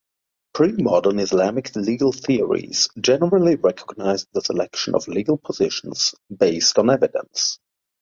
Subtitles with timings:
[0.55, 7.59] Premodern Islamic legal theories generally recognized the selection of legal positions based on evidence.